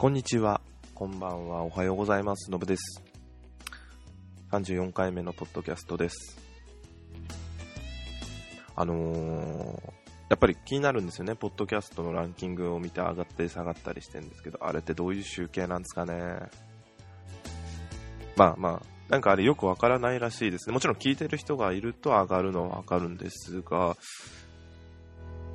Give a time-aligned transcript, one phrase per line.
[0.00, 0.62] こんにちは、
[0.94, 3.02] こんばんは、おはようございます、のぶです。
[4.50, 6.38] 34回目のポッドキャストです。
[8.74, 9.82] あのー、
[10.30, 16.14] やっぱり気になるんですよね、ポッドキャストのランキングを見て上がったり下がったりしてるんですけど、あれってどういう集計なんですかね。
[18.36, 20.72] まあまあ、なんかあれよくわからないらしいですね。
[20.72, 23.98] もちろん聞いてる人がいると上がるのはわかるんですが、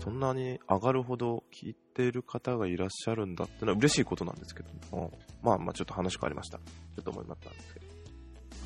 [0.06, 5.10] そんなに上がるほど聞いている方がいらっしゃるんだってのは嬉しいことなんですけど、うん
[5.42, 6.60] まあまあちょっと話変わりました。
[6.60, 7.86] ちょっと思いまったんですけど。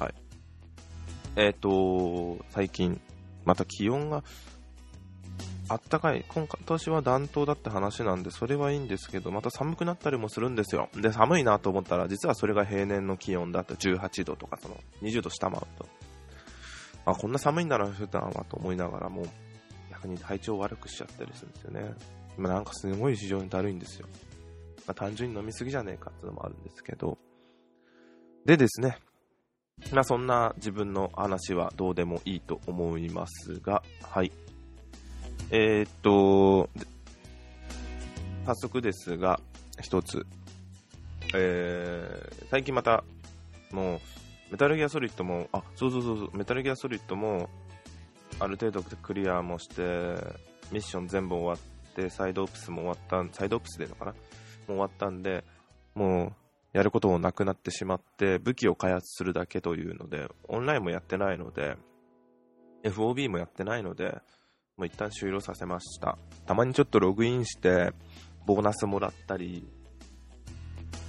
[0.03, 0.13] はい。
[1.37, 2.99] えっ、と、最近、
[3.45, 4.23] また気温が
[5.69, 6.25] あったかい。
[6.27, 10.89] 今今年は暖冬だって話なんで、それはいいんですけど、また寒くなったりもするんですよ。
[10.95, 15.85] で、寒いなと思ったら、実はそれが平年の気温だと18度とか、その20度下回ると。
[17.05, 19.23] あ、こんな寒いんだな、普段はと思いながらも、
[19.99, 21.93] 逆に体調悪くしちゃったりするんですよね。
[22.37, 24.07] 今なんかすごい非常にだるいんですよ。
[24.87, 27.17] まあ、単純に飲みすぎじゃねえかっていうのもあるんですけど。
[28.45, 28.97] でですね、
[29.91, 34.31] まあそんな自分の話はどうでもいいと思いますが、はい。
[35.51, 36.69] えー、っと、
[38.45, 39.41] 早速ですが、
[39.81, 40.25] 一つ。
[41.35, 43.03] えー、最近また、
[43.71, 43.99] もう、
[44.51, 47.49] メタルギアソリッドも、あ、そうそうそうそう、メタルギアソリッドも、
[48.39, 49.83] ある程度クリアもして、
[50.71, 54.11] ミッション全部終わって、サイドオプスも終わった、サイドオプスでいいのかな？
[54.11, 54.21] もう
[54.67, 55.43] 終わったんで、
[55.95, 56.33] もう、
[56.71, 61.75] やることもなくなってしまって、武器を開発するだけというので、オンラインもやってないので、
[62.83, 64.21] FOB もやってないので、
[64.77, 66.17] もう一旦終了させました。
[66.45, 67.91] たまにちょっとログインして、
[68.45, 69.67] ボーナスもらったり、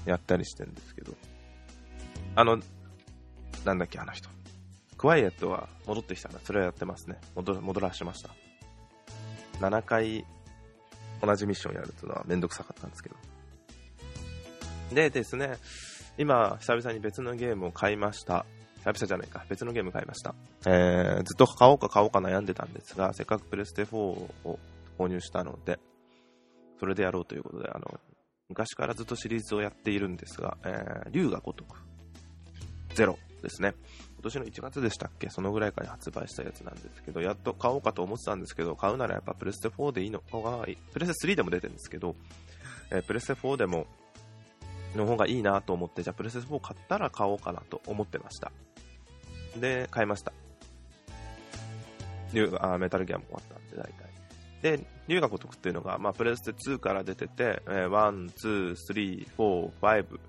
[0.07, 1.15] やったりしてるんですけど、
[2.35, 2.59] あの、
[3.65, 4.29] なんだっけ、あの人。
[5.01, 6.41] クワイエットは戻ってきたんだ。
[6.45, 7.17] それはやってますね。
[7.35, 8.29] 戻戻らしました。
[9.59, 10.27] 7回
[11.23, 13.17] 同じミッションやるというのはめんどくさかったんですけど。
[14.93, 15.57] でですね、
[16.19, 18.45] 今、久々に別のゲームを買いました。
[18.81, 19.43] 久々じゃないか。
[19.49, 20.35] 別のゲーム買いました。
[20.67, 24.59] えー、ずっと買おうか買おうか悩んでたんですが、せっかくプレステ4を
[24.99, 25.79] 購入したので、
[26.79, 27.99] それでやろうということで、あの、
[28.51, 31.79] 昔からずっとシリーズをやっているんですが、えー、竜が如く、
[32.95, 33.73] ゼロですね。
[34.21, 35.31] 今年の1月でしたっけ？
[35.31, 42.15] そのぐらいから発売したやつなんですけど、やっと買おうかと思ってたんですけど、買うならやっぱプレステ4でいいのがいい、プレステ3でも出てるんですけど、
[42.91, 43.87] えープレステ4でも、
[44.95, 48.53] の方がいいなと思って、じゃあプレステ4買ったら買おうかなと思ってました。
[49.57, 50.35] で、買いました。
[52.35, 54.77] 竜が、あメタルギアも終わったんで、大体。
[54.77, 60.21] で、竜が如くっていうのが、まあ、プレステ2から出てて、えー、1、2、3、4、5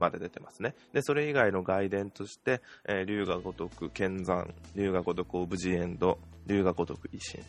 [0.00, 0.74] まで出てますね。
[0.92, 7.42] で、それ以外の外伝として、えー、竜が如く剣山、竜が如くオブジエンド、竜が如く維新。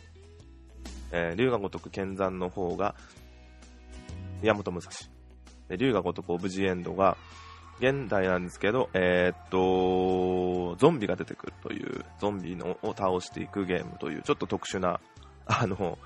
[1.12, 2.94] えー、竜が如く剣山の方が、
[4.42, 4.92] 宮本武蔵。
[5.68, 7.16] で、竜が如くオブジエンドが、
[7.80, 15.00] 現代なんですけど、えーっと、ゾンビが出てくるという、ゾンビのを倒していくゲームという、ちょっと特殊な、
[15.46, 15.98] あの、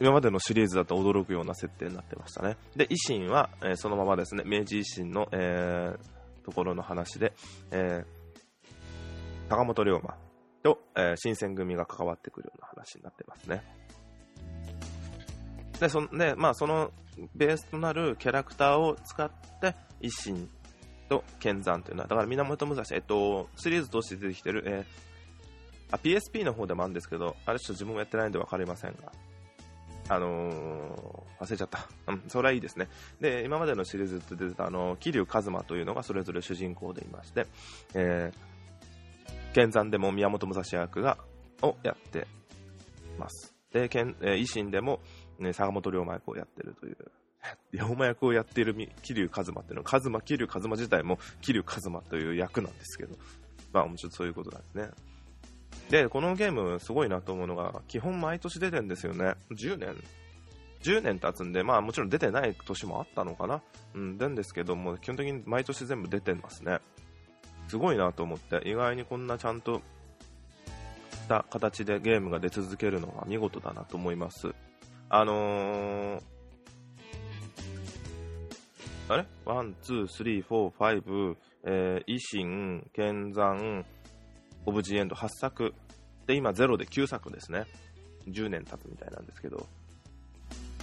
[0.00, 2.56] 今までのシリーズだと驚くような設定になってましたね。
[2.74, 7.32] で、維新は、えーそのままですね、明治維新の、えーところの話で、
[7.70, 8.26] えー
[9.48, 10.16] 高本龍馬
[10.62, 13.62] と、え新選組が関わってくるような話になってますね。
[15.78, 16.90] で、そでまあ、その
[17.34, 19.30] ベースとなるキャラクターを使っ
[19.60, 20.48] て、維新
[21.08, 24.84] と剣山というのは、だから源武蔵、えっと、シリーズとして出てきてる、え
[25.92, 29.12] あ PSP の方でもあるんですけど、あれちょっと自分もやってないんで分かりませんが、
[30.08, 31.86] あのー忘れちゃった。
[32.06, 32.88] うん、それはいいですね。
[33.20, 37.46] で、今までのシリーズで出てた、あの、桐生一馬というのがそれぞれ主人公でいまして、
[37.94, 41.18] えー、剣山でも宮本武蔵役が、
[41.62, 42.26] をやって
[43.18, 43.54] ます。
[43.72, 45.00] で、剣えー維新でも、
[45.38, 46.96] ね、坂本龍馬役をやってるという、
[47.72, 53.16] 龍馬役をやっている桐生一馬っていうのは、一馬、桐生一馬自体も桐生一馬という役なんですけど、
[53.72, 54.90] まあ、もちろんそういうことなんですね。
[55.90, 59.34] で、このゲームすごいなと思うのが、基本毎年出てるんですよね。
[59.52, 59.96] 10年
[60.82, 63.62] ?10 年経つんで、まあもちろん出てない年もあったのかな。
[63.94, 66.78] うん、なんですけども、基本的に毎年全部出てますね。
[67.68, 69.80] すごいなと思って、意外にこんなちゃんと
[71.26, 74.54] した形でゲームが出続けるのは見事だなと思います。
[75.08, 76.20] あのー、
[79.08, 80.70] あれ ?1、2、3、4、
[81.02, 83.84] 5、えー、維新、剣山、
[84.66, 85.74] オブジエンド8作。
[86.26, 87.64] で、今ゼロで9作ですね。
[88.28, 89.66] 10年経つみたいなんですけど、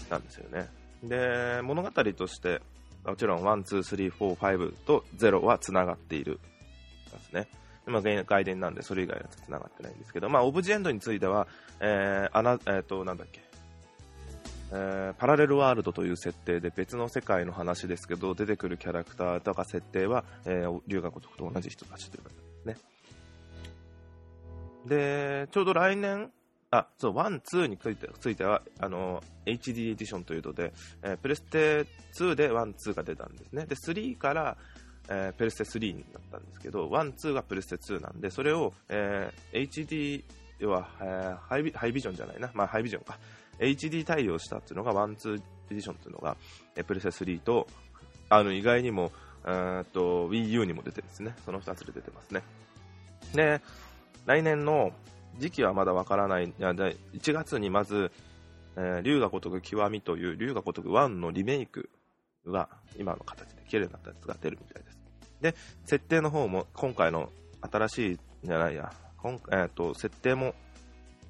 [0.10, 0.70] なんですよね。
[1.04, 2.62] で、物語として、
[3.06, 6.40] もちろん1、2、3、4、5と0は繋がっている。
[7.12, 7.48] ですね。
[7.86, 11.48] 今、外伝なんで、それ以外は繋がってないんですけど、まあ、オブジェンドについては、
[11.82, 13.42] え、あな、えっ、と、なんだっけ、
[14.72, 22.36] えパラレルワールドという設定で別の世界の話ですけど出てくるキャラクターとか設定は、えー龍が如くと同じ人たちということ
[22.72, 22.93] ですね
[24.86, 26.32] でちょうど来年
[26.72, 31.86] あそう1、2についてついてはあの HD エディションというので、えープレステ
[32.20, 33.66] 2で1、2が出たんですね。
[33.66, 34.58] で3から、
[35.10, 40.24] えープレステ3になったんですけど1、2がプレステ2なんでそれを、えー HD
[40.60, 43.20] 要は、えーハイビハイビジョンじゃないな、まあ、ハイビジョンか。
[43.60, 46.36] HD 対応したっていうのが1、2エディションっていうのが、
[46.76, 47.68] えープレステ3と
[48.30, 49.12] あの意外にも
[49.46, 51.36] えーっと WiiU にも出てるんですね。
[51.46, 52.42] その2つで出てますね。
[53.36, 53.62] で
[54.26, 54.92] 来年の
[55.38, 56.46] 時期はまだわからない。
[56.46, 58.12] いや1月にまず、
[58.76, 61.90] えー龍が如く極みという龍が如く1のリメイク
[62.46, 65.00] が今の形で綺麗なったやつが出るみたいです。
[65.42, 65.56] で
[65.86, 67.30] 設定の方も今回の
[67.62, 68.94] 新しいじゃないや。
[69.18, 70.54] 今えーっと設定も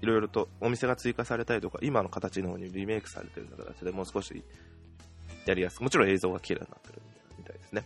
[0.01, 4.44] いろいろとお店が追加されたりとか今の形の方にリメイクされてるような形でもう少し
[5.46, 7.01] やりやすくもちろん映像が綺麗になってる
[7.38, 7.86] みたいですね。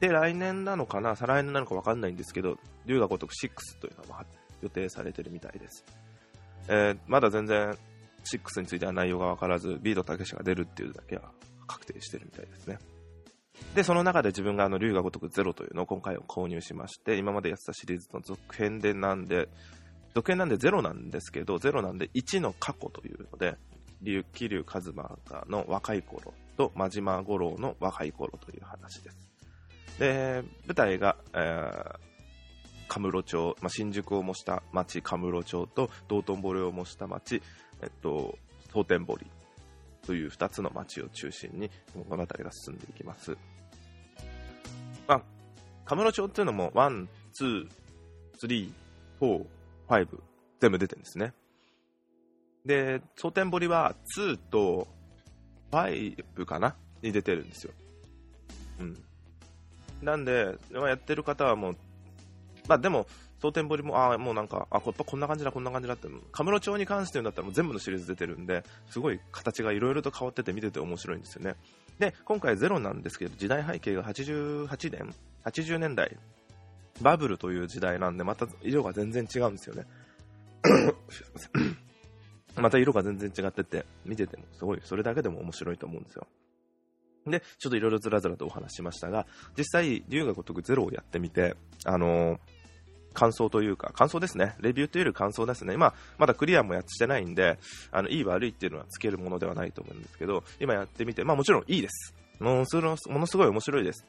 [0.00, 1.16] で来年なのかな？
[1.16, 2.56] 再来年なのか分かんないんですけど
[2.86, 4.24] 龍が如く6というのが
[4.62, 5.84] 予定されてるみたいです、
[6.68, 7.76] えーまだ全然
[8.24, 11.30] 6については内容が分からずビートたけしが出るっていうだけは
[11.66, 12.78] 確定してるみたいですね。
[13.74, 19.48] でその中で自分があの龍が如くゼロというのを今回購入しまして今までやってたシリーズの続編でなんで
[20.14, 23.56] 続編なんでゼロなんですけどゼロなんで1の過去というので
[24.02, 25.18] 龍桐生一馬
[25.48, 29.16] の若い頃と真島五郎の若い頃という話です。
[29.98, 32.07] で舞台が、えー
[32.88, 37.42] カムロ町、まあ、新宿を模した町カムロ町と道頓堀を模した町、
[37.82, 38.36] えっと、
[38.72, 39.26] 蒼天堀
[40.06, 43.36] という2つの町を中心に物語が進んでいきます、
[45.06, 45.22] まあ、
[45.84, 47.06] カムロ町っていうのも1、
[47.40, 47.68] 2、
[48.42, 48.72] 3、
[49.20, 49.46] 4、
[49.88, 50.06] 5
[50.60, 51.32] 全部出てるんですね。
[52.66, 54.88] で蒼天堀は2と
[55.70, 56.74] 5かな？
[57.02, 57.72] に出てるんですよ。
[58.80, 58.96] うん。
[60.02, 61.76] なんで、やってる方はもう
[62.68, 63.06] まあでも、
[63.40, 71.56] 蒼天堀も、ああ、もうなんか、あ、やっこんな感じだ、こんな感じだって、カムロ町に関して言うんだったらもう全部のシリーズ出てるんで、すごい形がいろいろと変わってて見てて面白いんですよね。
[71.98, 76.16] で、今回ゼロなんですけど、時代背景が88年、80年代、
[77.00, 79.86] バブルという時代なんで、また色が全然違うんですよね。
[82.56, 86.26] また色が全然違ってて、見ててもすごい、それだけでも面白いと思うんですよ。
[87.26, 89.26] で、ちょっといろいろずらずらとお話ししましたが、
[89.56, 92.57] 実際、龍が如くゼロをやってみて、あのー
[93.14, 94.54] 感想というか、感想ですね。
[94.60, 95.74] レビューというより感想ですね。
[95.74, 97.58] 今、まだクリアもやってないんで、
[97.90, 102.14] あの、いい悪いっていうのはつけるものではないと思うんですけど、今やってみて、まあもちろんいいです。
[102.40, 104.06] ものすごいものすごい面白いです。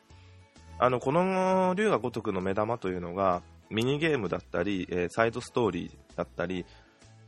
[0.77, 6.65] あの、この龍が如くの目玉というのが、ミニゲームだったり、えーサイドストーリーだったり、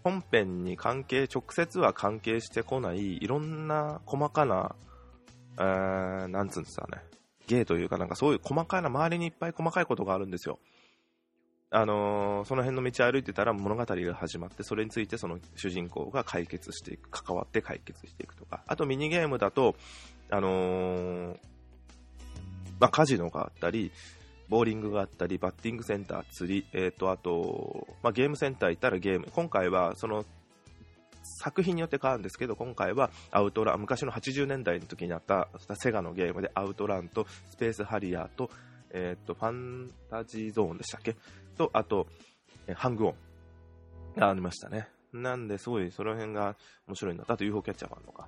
[0.03, 4.75] 本編に関係、直接は関係してこない、いろんな細かな、
[5.57, 7.03] えー、なんつうんですかね、
[7.47, 10.59] 芸というか、なんかそういう細かいな、周りにいっぱい細かいことがあるんですよ。
[11.73, 19.75] あのーその辺の道歩いてたら物語が始まって、それについてその主人公が解決していく、関わって解決していくとか、あとミニゲームだと、
[20.29, 21.37] あのー
[22.79, 23.91] まあ、カジノがあったり、
[24.49, 30.25] ボーリングがあったり、バッティングセンター、釣り、えー、とあと、まあ、ゲームセンター行ったらゲーム、今回はその
[31.23, 38.49] 作品によって変わるんですけど、今回はアウトラン、昔の80年代の時にあったセガのゲームでアウトランとスペースハリアーと、
[38.89, 41.15] えー、とファンタジーゾーンでしたっけ
[41.57, 42.07] と、あと、
[42.75, 43.15] ハングオン
[44.17, 44.87] がありましたね。
[45.13, 46.55] なんで、すごいその辺が
[46.87, 47.23] 面白いな。
[47.27, 48.27] あと UFO キャッチャーもあるのか。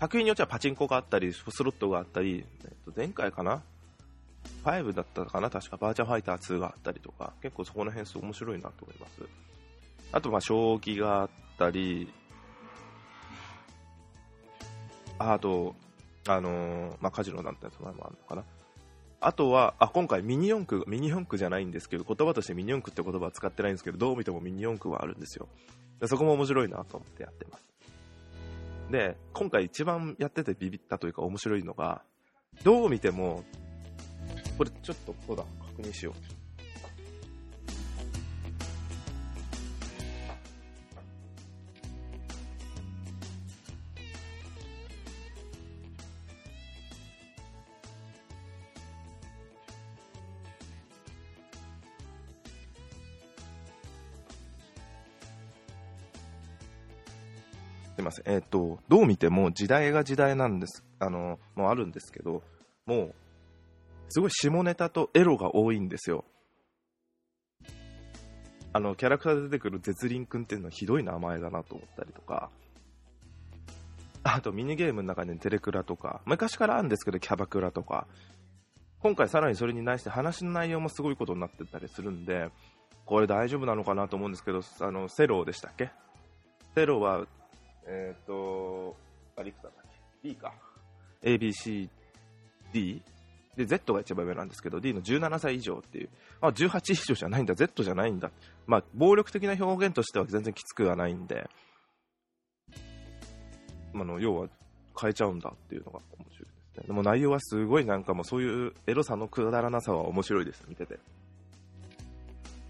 [0.00, 3.62] 作品によってはパチンコがあったり、スロットがあったり、えっと、前回かな
[4.64, 5.48] ?5 だったかな？
[5.50, 9.22] 確かバーチャファイター2があったりとか、結構そこら辺すごい面白いなと思います。
[10.12, 12.12] あと、まあ、将棋があったり、
[15.18, 15.74] あと、
[16.28, 18.44] あのーまあ、カジノなんてやつもあるのかな？
[19.20, 25.48] あとは、あ、今回ミニ四駆、ミニ四駆じゃないんですけど、言葉としてミニ四駆って言葉は使ってないんですけど、どう見てもミニ四駆はあるんですよ。
[26.04, 27.64] そこも面白いなと思ってやってます。
[28.90, 32.02] で、今回一番やっててビビったというか面白いのが、
[32.62, 33.44] どう見ても、
[34.58, 35.44] これちょっと、こうだ、
[35.76, 36.35] 確認しよう。
[57.96, 58.24] すいません。
[58.32, 62.42] えっ、と、どう見ても時代が時代なんです、あの、もうあるんですけど、
[62.84, 63.14] もう、
[64.10, 66.24] すごい下ネタとエロが多いんですよ。
[68.74, 72.50] あの、キャラクターで出てくる絶倫くんっていうのはひどい名前だなと思ったりとか、
[74.22, 78.06] あとミニゲームの中にテレクラとか、昔からあるんですけど、キャバクラとか、
[79.00, 82.50] 今回さらにそれに対して話の内容もすごいことになってたりするんで、
[83.06, 85.90] これ大丈夫なのかなと思うんですけど、あの、セローでしたっけ？
[86.74, 87.26] セローは、
[87.86, 88.96] えっ、と、
[89.36, 89.84] あ、リクだったっ
[90.22, 90.52] け ?D か。
[91.22, 91.88] ABCD?
[93.56, 96.08] で、Z が一番上なんですけど、D の17歳以上っていう。
[96.40, 98.30] あ、18以上じゃないんだ、Z じゃないんだ。
[98.66, 101.48] まあ、暴力的な表現としては全然きつくはないんで、
[103.94, 104.48] あの、要は
[105.00, 106.84] 変えちゃうんだっていうのが面白いですね。
[106.86, 110.98] でも内容はすごいなんかもうそういうエロさのくだらなさは面白いです、見てて。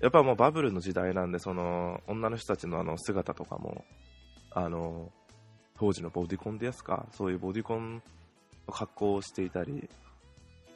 [0.01, 3.85] やっぱもうバブルの時代なんで、その、女の人たちのあの姿とかも、
[4.57, 5.13] あの、
[5.79, 8.03] 当時のボディコンですか、そういうボディコン
[8.67, 9.89] の格好をしていたり、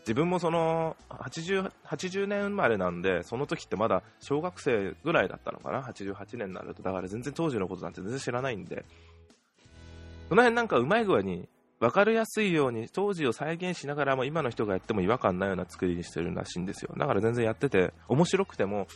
[0.00, 8.84] 自分もその 80, 80年生まれなんで、その時ってまだ小学生ぐらいだったのかな、88年になると、だから全然当時のことなんて全然知らないんで、
[10.28, 11.49] その辺なんかうまい具合に
[11.80, 16.94] 分かりやすいように当時を再現しながらも今の人がやっても違和感ないような作りにしてるらしいんですよ。
[16.99, 18.87] だから全然やってて面白くても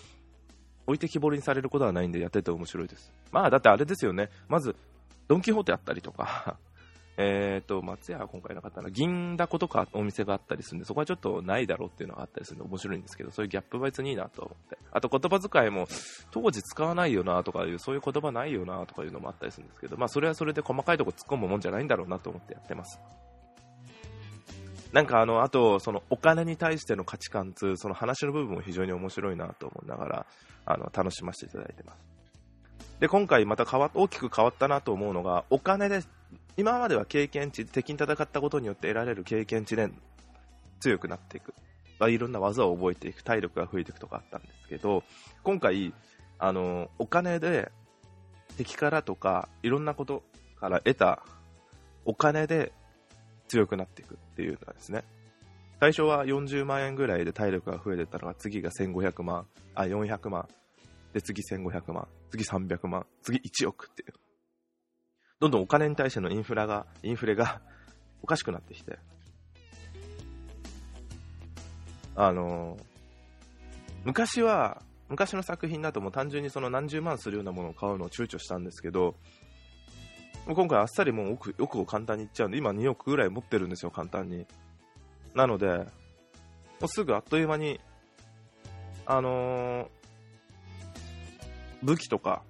[0.86, 4.74] 置いてきぼりにされることはないんでやってて面白いですまあだってあれですよねまず
[5.28, 6.56] ドン・キホーテあったりとか
[7.16, 14.78] えっ、と、松屋は今回なかったな、銀だことかお店があったりするんで、そこはちょっとないだろうっていうのがあったりするんで面白いんですけど、そういうギャップは別にいいなと思って。
[14.90, 15.86] あと言葉遣いも、
[16.32, 22.98] 当時使わないよなとかいう、そういう言葉ないよなとかいうのもあったりするんですけど、まあそれはそれで細かいとこ突っ込むもんじゃないんだろうなと思ってやってます。
[24.94, 30.26] なんかあの、あと、そのお金に対しての価値観つその話の部分も非常に面白いなと思いながら、
[30.66, 31.98] あの、楽しませていただいてます。
[33.00, 36.00] で、今回また変わ大きく変わったなと思うのが、お金で
[36.56, 39.90] 今までは経験値、敵に戦ったことによって得られる経験値で
[40.78, 41.54] 強くなっていく。
[42.08, 45.02] いろんな技を覚えていく、体力が増えていくとかあったんですけど、
[45.42, 45.92] 今回、
[46.38, 47.72] あの、お金で
[48.58, 50.22] 敵からとか、いろんなこと
[50.60, 51.24] から得た
[52.04, 52.70] お金で
[53.48, 55.04] 強くなっていくっていうのはですね、
[55.80, 60.48] 最初は40万円ぐらいで体力が増えてたのが、次が1500万、あ、400万、
[61.12, 64.14] で、次1500万、次300万、次1億っていう。
[65.40, 67.60] どんどんお金に対してのインフラが、インフレが
[68.22, 68.98] おかしくなってきて、
[72.16, 72.78] あの
[74.04, 79.16] 昔は、昔の作品だともう単純にその何十万するようなものを買うのを躊躇したんですけど、
[80.46, 84.46] 今回あっさりもう奥奥を簡単にいっちゃうんで、今2億ぐらい持ってるんですよ、簡単に。
[85.34, 85.84] なので、も
[86.82, 87.80] うすぐあっという間に、
[89.06, 89.86] あのー、
[91.82, 92.42] 武器とか、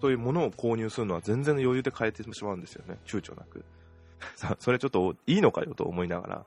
[0.00, 3.64] そういうものを購入するのは全然余裕で買えてしまうんですよね、躊躇なく。
[4.60, 6.46] それちょっといいのかよと思いながら、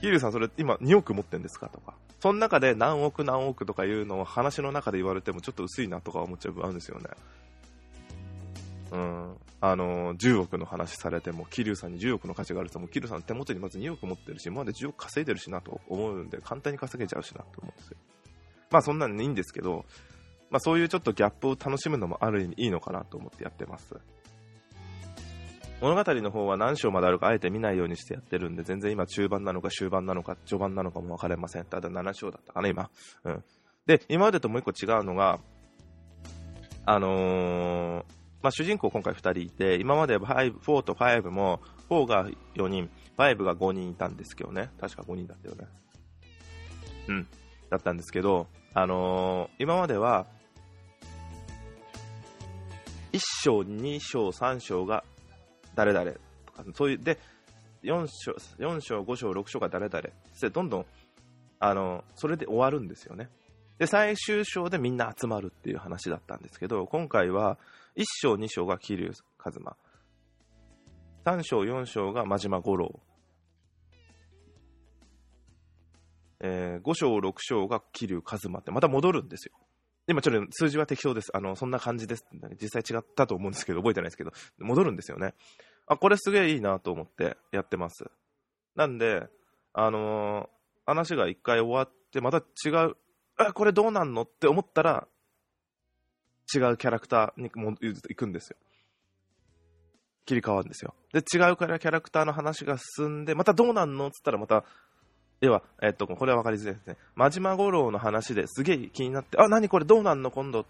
[0.00, 7.08] ヒールさん、それ今2億持ってんですかとか、その中で何億何億とかいうのを話の中で言われてもちょっと薄いなとか思っちゃうんですよね。
[8.90, 17.96] うん、あの10億の話されても、桐生さんに10億の価値があると、も桐生さん手元にまず2億持ってるし、今まで10億稼いでるしなと思うんで、簡単に稼げちゃうしなと思うんですよ。
[18.70, 19.84] まあそんなんでいいんですけど、
[20.50, 23.94] まあ、そういうちょっとギャップを楽しむのもある意味いいのかなと思ってやってます。
[25.80, 31.64] 物語の方は何章まであるかあえて見ないようにしてやってるんで、全然今中盤なのか終盤なのか序盤なのかも分かれません。
[31.66, 32.90] ただ7章だったかな、今。
[33.24, 33.44] うん。
[33.86, 35.38] で、今までともう一個違うのが、
[36.84, 38.04] あのー、
[38.42, 44.70] まあ、主人公今回2人いて、今まで5 4と5も、4が4人、5が5人いたんですけどね。
[44.80, 45.66] 確か5人だったよね。
[47.08, 47.26] うん。
[47.70, 50.26] だったんですけど、あのー、今までは、
[53.12, 55.04] 1章、2章、3章が
[55.74, 56.12] 誰々
[56.46, 57.18] とか、そういう、で、
[57.82, 60.08] 4章、4章、5章、6章が誰々。
[60.40, 60.86] で、どんどん、
[61.58, 63.28] あの、それで終わるんですよね。
[63.78, 67.58] で、最終章でみんな集まるっていう話だったんですけど、今回は、
[67.96, 69.76] 1章、2章が桐生一馬。
[71.24, 73.00] 3章、4章が真島五郎。
[76.40, 79.54] えー、5章、6章が桐生一馬ってまた戻るんですよ。
[80.08, 81.30] 今ちょっと数字は適当です。
[81.34, 82.24] あの、そんな感じです。
[82.60, 85.34] 実際違ったと思うんですけど、覚えてないですけど、戻るんですよね。
[85.86, 88.10] あ、これすげえいいなと思ってやってます。
[88.74, 89.28] なんで、
[89.74, 90.48] あのー、
[90.86, 92.96] 話が一回終わって、また違う、
[93.38, 95.08] あ、これどうなんのって思ったら、
[96.54, 98.56] 違うキャラクターにも行くんですよ。
[100.26, 100.94] 切り替わるんですよ。
[101.12, 101.24] で、違う
[101.56, 104.64] キャラクターの話が進んで、またどうなんのっつったらまた
[105.40, 106.96] では、えっと、これは分かりづらいですね。
[107.14, 110.66] 真島五郎の話ですげえ気になって、あ、何これどうなんの今度。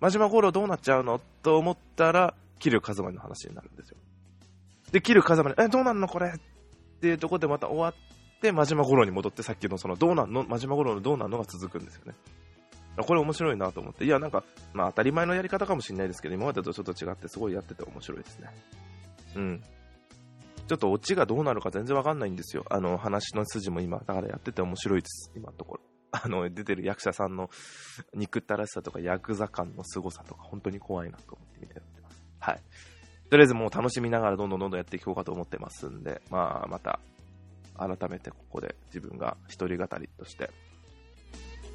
[0.00, 3.96] 真島五郎どうなっちゃうのと思ったら、桐生一馬の話になるんですよ。
[4.90, 7.90] で、桐生一馬に、え、どうなんのこれっていうところでまた終わ
[8.36, 12.14] って、真島五郎に戻って、さっきのその、どうなんの真島五郎のどうなんのが続くんですよね。
[13.02, 14.04] これ面白いなと思って。
[14.04, 18.48] いや、なんか、まあ当たり前のやり方かもしれないですけど、今までとちょっと違って、すごいやってて面白いですね。
[19.34, 19.62] うん。
[20.66, 22.64] ちょっとオチがどうなるか全然わかんないんですよ。
[22.70, 25.82] あの、話の筋も今、だからやってて面白いです、今のところ。
[26.10, 27.50] あの、出てる役者さんの
[28.14, 32.22] 憎ったらしさとか、ヤクザ感の凄さとか、本当に怖いなと思って見てます。
[32.40, 32.62] はい。
[33.28, 37.00] とりあえずもう楽しみながらどんどんどんどんやっていこうかと思ってますんで、まあ、また、
[37.78, 40.50] 改めてここで自分が一人語りとして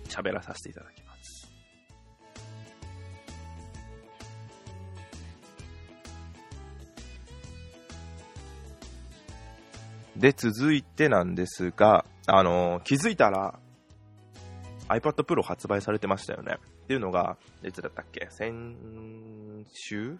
[0.05, 1.51] 喋らさせていただきます。
[10.17, 13.59] で、続いてなんですが、あの気づいたら
[14.87, 16.57] iPad Pro 発売されてましたよね。
[16.83, 18.27] っていうのが、いつだったっけ？
[18.29, 20.17] 先週？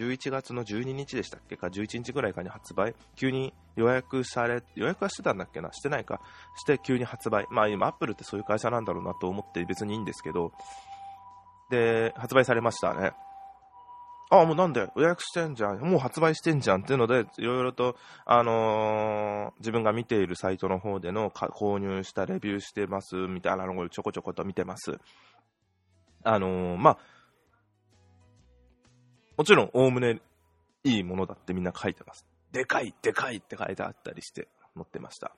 [0.00, 1.56] ?11 月の12日でしたっけ？
[1.56, 2.94] か、11日ぐらいかに発売。
[3.16, 5.72] 急に予約され、予約はしてたんだっけな？
[5.72, 6.20] してないか。
[6.56, 7.46] して急に発売。
[7.50, 10.52] まあ今、Apple ってそういう会社なんだろうなと思って別にいいんですけど、
[11.70, 13.12] で、発売されましたね。
[14.32, 14.88] ああ、もうなんで？
[14.96, 15.80] 予約してんじゃん。
[15.80, 24.98] もう発売してんじゃんっていうので、いろいろと、あのー自分が見ているサイトの方での購入したレビューしてますみたいなのをちょこちょこと見てます。
[26.22, 26.98] あのーまあ、
[29.40, 30.20] もちろん、おおむね
[30.84, 32.26] いいものだってみんな書いてます。
[32.52, 35.32] でかい、でかいって書いてあったりして載ってました。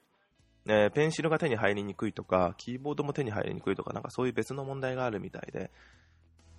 [0.64, 5.71] ね、ペンシルが手に入りにくいとか、キーボードも手に入りにくいとか、なんかそういう別の問題があるみたいで、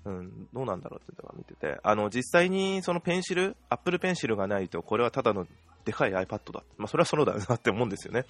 [0.06, 5.46] うん、どうなんだろうってのが見てて、あの、実際にそのペンシル、アップルペンシルがないと、これはただの
[5.84, 6.64] でかい iPad だ。
[6.78, 8.24] まあ、それはそうだなって思うんですよね。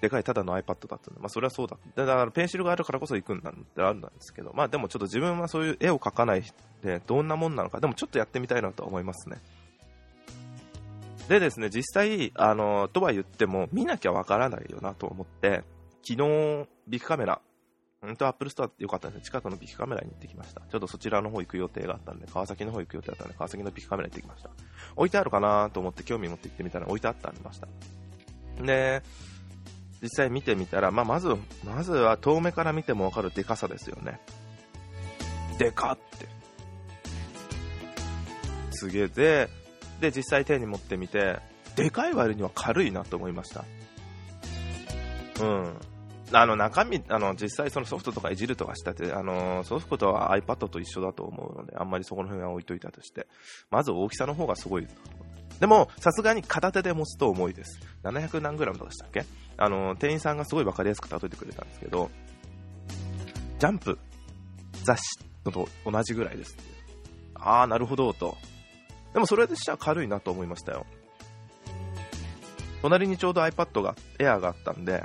[0.00, 1.76] でかいただの iPad だって、まあ、それはそうだ。
[1.94, 6.44] だから、ペンシルがあるからこそ行くんだってあるんですけど、まあ、でもちょっと自分はそういう絵を描かない
[6.82, 9.38] で、どんなもんなのか、でもちょっとやってみたいなと思いますね。
[11.28, 15.62] でですね、実際、あの、とは言っても、見なきゃわからないよなと思って、
[16.02, 17.40] 昨日、ビックカメラ、
[18.02, 20.62] うんと、アップルストアよかったんです、近くのビックカメラに行ってきました。
[20.62, 24.50] ちょっとそちらの方行く予定があったんで、川崎の方行く予定だったんで、川崎のビックカメラ行ってきました。
[24.96, 27.68] 置いてあるかなと思って興味持って行ってみたら置いてあってありました。
[28.62, 29.02] で、
[30.02, 31.28] 実際見てみたら、まあ、まず、
[31.64, 34.20] まずは遠目から見てもわかるデカさですよね。
[35.58, 36.26] でかって。
[38.70, 39.48] すげえで、
[40.00, 41.38] で、実際手に持ってみて、
[41.76, 43.64] でかい割には軽いなと思いました。
[45.42, 45.76] うん。
[46.32, 53.26] あの中身、あの実際そのソフトとかいじるとかしたって、あのソフトとは iPad と一緒だと思うので、あんまりそこの辺は置いといたとして、
[53.70, 54.86] まず大きさの方がすごい。
[55.58, 57.80] でも、さすがに片手で持つと重いです。
[58.04, 59.24] 700何グラムとかでしたっけ？
[59.60, 62.10] あの、店員さんがすごい分かりやすく例えてくれたんですけど、
[63.58, 63.98] ジャンプ、
[64.84, 66.62] 雑誌のと同じぐらいですって。
[67.34, 68.38] あー、なるほど、と。
[69.12, 70.86] でもそれでしたら軽いなと思いましたよ。
[72.80, 75.04] 隣にちょうど iPad が、Air があったんで、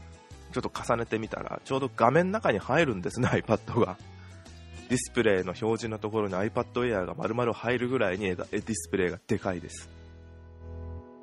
[0.54, 3.98] ちょっと重ねてみたら、ちょうど画面の中に入るんですね、iPad が。
[4.88, 9.90] ディスプレイの表示のところに iPad Air が丸々入るぐらいにディスプレイがでかいです。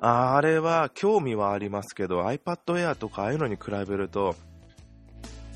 [0.05, 4.35] あれは興味はありますけど、iPad Air とかああいうのに比べると、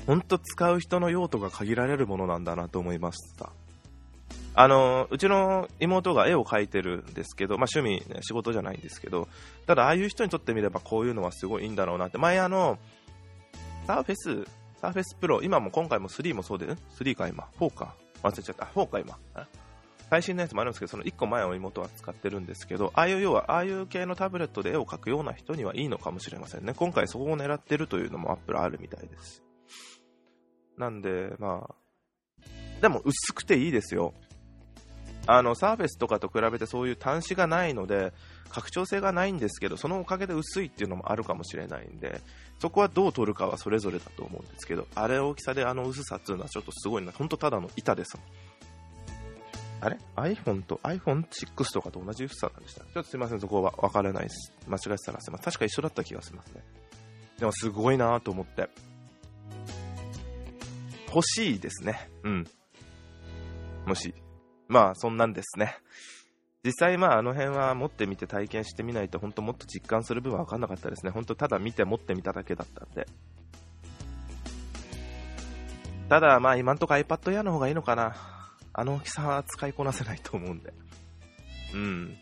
[0.06, 3.52] 本当使う人の用途が限られるものなんだなと思いました。
[4.54, 9.28] あの、うちの妹が絵を描いてるんですけど、まあ趣味、ね、仕事じゃないんですけど、
[9.66, 12.78] ただああいう人にとってみればこういうのはすごいいいんだろうなって、前あの、
[13.86, 18.64] サーフェス、サーフェスプロ、今も今回も3もそうで、ん ?3 か今 ?4 か忘れちゃった。
[18.74, 19.18] 4か今。
[20.10, 26.74] 最新のやつもあるんですけど、その1個前を妹は使ってるんですけど、ああいう要は、ああいう系のタブレットで絵を描くような人にはいいのかもしれませんね。
[26.74, 29.42] 今回そこを狙ってるというのもアップルあるみたいです。
[30.76, 31.74] なんで、まあ、
[32.80, 34.14] でも薄くていいですよ。
[35.26, 38.14] あの、サーフェスとかと比べてそういう端子がないので、
[38.48, 42.22] 拡張性がないんですけど、そのおかげで薄いっていうのもあるかもしれないんで、
[42.60, 47.12] そこはどう取るかはそれぞれだと思うんですけど、あれ大きさであの薄さっていうのはちょっとすごいな。
[47.12, 48.26] ほんとただの板ですもん。
[49.80, 52.80] あれ ?iPhone と iPhone6 とかと同じ薄さなんでした。
[52.80, 54.52] ちょっとすいません、そこは分からないです。
[54.66, 55.44] 間違えてたらすいません。
[55.44, 56.62] 確か一緒だった気がしますね。
[57.38, 58.68] でもすごいなと思って。
[61.14, 62.10] 欲しいですね。
[62.24, 62.46] うん。
[63.86, 64.14] もし。
[64.66, 65.78] まあ、そんなんですね。
[66.64, 71.12] 実際、まあ、あの辺は持ってみて体験してみないと、本当もっと実感する部分は分かんなかったですね。
[71.12, 73.06] 本当ただ見て持ってみただけだったんで。
[76.08, 78.37] ただ、まあ、今んとこ iPad Air の方がいいのかな。
[78.78, 80.72] あの大きさは使いこなせないと思うんで。
[81.74, 82.16] うん。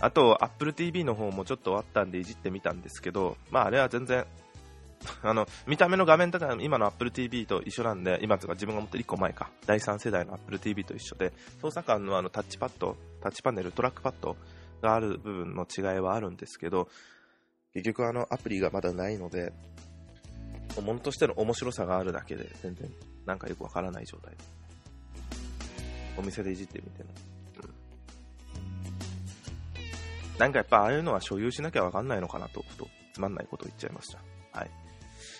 [0.00, 4.24] あと、Apple TV の方もちょっとあったんでいじってみたんですけど、まあ、あれは全然、
[5.22, 14.38] あの、見た目の画面とか今の Apple TV と一緒なんで、今とか自分が持ってる1個前か、第3世代の Apple TV と一緒で、操作感のあのタッチパッド、タッチパネル、トラックパッド
[14.80, 16.88] がある部分の違いはあるんですけど、
[17.74, 19.52] 結局あのアプリがまだないので、
[20.82, 22.90] ものとしての面白さがあるだけで、全然
[23.26, 24.50] なんかよくわからない状態です。
[26.16, 27.10] お店でいじってみても。
[27.62, 27.74] うん。
[30.38, 34.18] なんかやっぱああいうのは所有しなきゃわかんないのかなと、ふとつまんないことを言っちゃいました。
[34.58, 34.70] はい。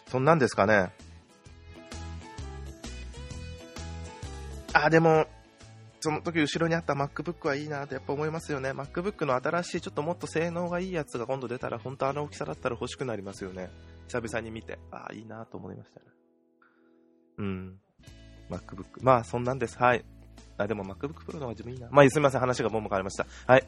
[0.09, 0.93] そんなんですかね。
[4.73, 5.27] あ、でも、
[6.01, 8.71] その時後ろにあった MacBook はいいなってやっぱ思いますよね。
[8.73, 13.71] MacBook の新しいちょっともっと性能がいいやつが今度出たら、本当あの大きさだったら欲しくなりますよね。
[14.09, 14.79] 久々に見て。
[14.91, 16.16] ああ、いいなと思いましたね。
[17.39, 17.79] うん。
[18.51, 18.85] MacBook。
[19.01, 19.79] まあ、そんなんです。
[19.79, 20.05] はい。
[20.59, 21.89] あ、でも MacBook Pro の方が自分いいな。
[21.91, 22.41] まあ、すみません。
[22.41, 23.27] 話がもうも変わりました。
[23.47, 23.65] はい。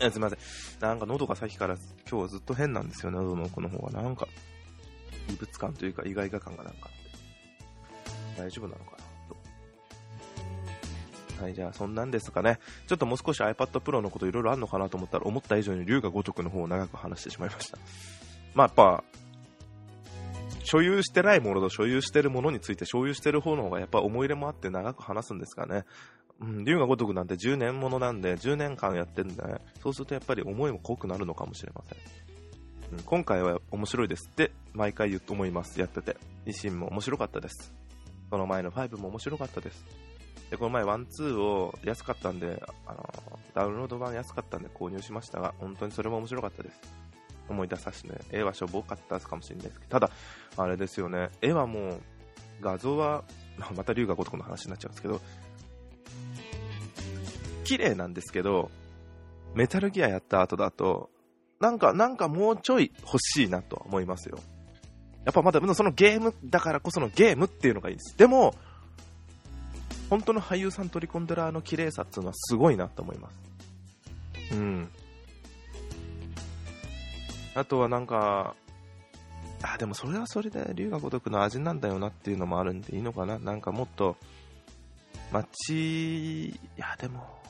[0.10, 0.38] すみません。
[0.80, 1.76] なんか喉がさっきから
[2.10, 3.18] 今日はずっと変なんですよね。
[3.18, 4.02] 喉の奥の方が。
[4.02, 4.26] なんか、
[5.28, 6.90] 異物感というか意外が感がなんか
[8.36, 9.02] 大丈夫なのかな
[11.42, 12.60] はい、じゃあそんなんですかね。
[12.86, 17.78] ちょっともう少し iPad Pro のこといろいろあるのかなと思ったら、思った以上に龍が如くの方を長く話してしまいました。
[18.54, 19.04] まあやっぱ、
[20.72, 25.84] 所有してないものと所有してるものについて所有してる方の方がやっぱ思い入れもあって長く話すんですかね。
[26.40, 31.98] うん、龍が如くなんて10年ものなんで、10年間やってるんで、ね、そうするとやっぱり思いも濃くなるのかもしれません。
[32.96, 36.16] うん、今回は面白いですって毎回言うと思います、やってて。
[36.46, 37.74] 維新も面白かったです。
[38.30, 39.84] その前の5も面白かったです。
[40.48, 43.10] で、この前、ワン、ツーを安かったんで、あの、
[43.54, 46.80] ダウンロード版安かったんで購入しましたが、本当にそれも面白かったです。
[47.48, 50.10] 思い出させてね、絵はしょぼかったかもしれないですけど、ただ、
[50.56, 52.00] あれですよね、絵はもう、
[52.60, 53.24] 画像は、
[53.76, 55.20] また龍が如くの話になっちゃうんですけど、
[57.64, 58.70] 綺麗なんですけど、
[59.54, 61.10] メタルギアやった後だと、
[61.60, 64.38] なんか、なんかもうちょい欲しいなとは思いますよ。
[65.24, 68.16] やっぱまだ、そのゲームだからこそのゲームっていうのがいいです。
[68.16, 68.54] でも、
[70.10, 74.54] 本当の俳優さん取り込んでるあの綺麗さっていうのはすごいなと思います。
[74.54, 74.90] うん。
[77.54, 78.56] あとはなんか、
[79.62, 84.16] あ、でもそれはそれで龍が如くの味なんだよなっていうのもあるんでいいのかななんかもっと、
[85.32, 87.40] 街、いやでも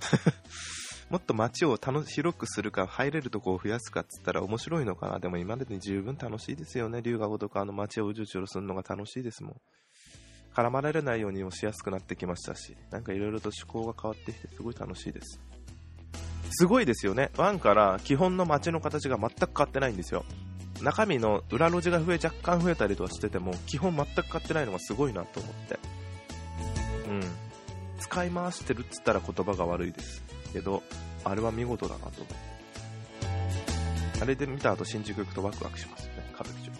[1.10, 5.18] もっと街を楽広くするか、入れるとこを増やすかっつったら面白いのかな。
[5.18, 7.02] でも今までに十分楽しいですよね。
[7.02, 9.60] 龍が如くあの街をうじゅうじろするのが楽しいですもん。
[10.54, 15.40] 絡まれないようにもしやすくなってきましたし、なんかいろいろと趣向が変わってきてすごい楽しいです。
[16.52, 17.30] すごいですよね。
[17.34, 20.24] 1から基本の街の形が全く変わってないんですよ。
[20.82, 25.78] 中身の裏路地が増え、若干増えたりとかしてても、基本全く変わってないのがすごいなと思って。
[27.08, 27.22] うん。
[27.98, 30.22] 使い回してるっつったら言葉が悪いです。
[30.52, 30.82] けど、
[31.24, 32.50] あれは見事だなと思って。
[34.22, 36.30] あれで見た後新宿行くとワクワクしますよね。
[36.34, 36.70] 歌舞伎町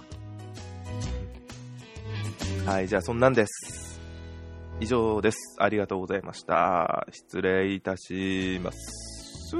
[2.66, 4.00] はい、じゃあそんなんです。
[4.80, 5.56] 以上です。
[5.58, 7.06] ありがとうございました。
[7.10, 9.56] 失礼いたします。